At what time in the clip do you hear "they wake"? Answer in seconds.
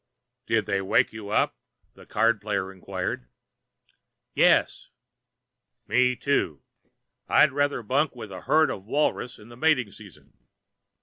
0.65-1.13